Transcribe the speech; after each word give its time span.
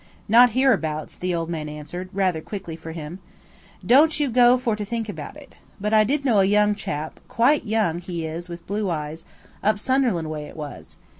"Not 0.27 0.53
hereabouts," 0.57 1.15
the 1.15 1.35
old 1.35 1.47
man 1.47 1.69
answered, 1.69 2.09
rather 2.11 2.41
quickly 2.41 2.75
for 2.75 2.91
him. 2.91 3.19
"Don't 3.85 4.19
you 4.19 4.29
go 4.31 4.57
for 4.57 4.75
to 4.75 4.83
think 4.83 5.07
it. 5.07 5.55
But 5.79 5.93
I 5.93 6.03
did 6.03 6.25
know 6.25 6.39
a 6.39 6.43
young 6.43 6.73
chap–quite 6.73 7.65
young 7.67 7.99
he 7.99 8.25
is 8.25 8.49
with 8.49 8.65
blue 8.65 8.89
eyes–up 8.89 9.77
Sunderland 9.77 10.31
way 10.31 10.45
it 10.45 10.57
was. 10.57 10.97